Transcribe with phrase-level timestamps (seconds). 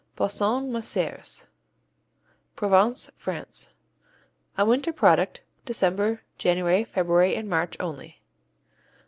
[0.15, 1.45] Bossons Maceres
[2.55, 3.75] Provence, France
[4.57, 8.19] A winter product, December, January, February and March only.